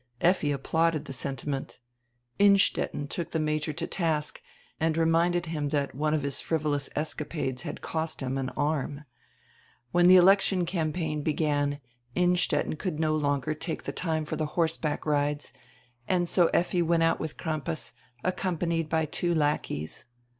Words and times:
Effi 0.19 0.51
applauded 0.51 1.03
die 1.03 1.11
sentiment, 1.13 1.77
Innstetten 2.39 3.07
took 3.07 3.29
die 3.29 3.37
Major 3.37 3.71
to 3.73 3.85
task 3.85 4.41
and 4.79 4.97
reminded 4.97 5.45
him 5.45 5.69
tiiat 5.69 5.93
one 5.93 6.15
of 6.15 6.23
his 6.23 6.41
frivolous 6.41 6.89
escapades 6.95 7.61
had 7.61 7.81
cost 7.83 8.19
him 8.19 8.35
an 8.35 8.49
arm. 8.57 9.05
When 9.91 10.07
die 10.07 10.15
election 10.15 10.65
campaign 10.65 11.21
began 11.21 11.81
Innstetten 12.15 12.77
could 12.77 12.99
no 12.99 13.15
longer 13.15 13.53
take 13.53 13.83
die 13.83 13.91
time 13.93 14.25
for 14.25 14.35
die 14.37 14.45
horseback 14.45 15.05
rides, 15.05 15.53
and 16.07 16.27
so 16.27 16.47
Effi 16.47 16.81
went 16.81 17.03
out 17.03 17.19
widi 17.19 17.37
Crampas, 17.37 17.93
accompanied 18.23 18.89
by 18.89 19.05
two 19.05 19.35
lackeys. 19.35 20.05